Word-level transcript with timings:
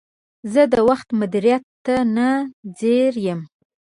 زه 0.53 0.61
د 0.73 0.75
وخت 0.89 1.07
مدیریت 1.19 1.63
ته 1.85 1.95
نه 2.15 2.29
ځیر 2.77 3.13
یم. 3.27 3.41